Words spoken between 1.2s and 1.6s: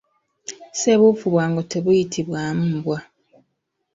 bwa